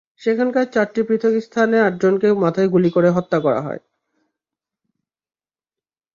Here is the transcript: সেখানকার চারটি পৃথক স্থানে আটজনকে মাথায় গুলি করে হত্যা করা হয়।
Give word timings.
সেখানকার 0.21 0.65
চারটি 0.73 1.01
পৃথক 1.07 1.33
স্থানে 1.47 1.77
আটজনকে 1.79 2.27
মাথায় 2.43 2.69
গুলি 2.69 2.89
করে 2.95 3.09
হত্যা 3.09 3.37
করা 3.39 3.59
হয়। 3.61 3.81